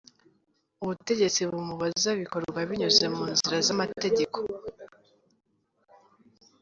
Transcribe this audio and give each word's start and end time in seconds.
ubutegetsi 0.83 1.39
bumubaza 1.49 2.09
bikorwa 2.21 2.59
binyuze 2.69 3.05
mu 3.15 3.23
nzira 3.31 3.57
z’amategeko. 3.65 4.37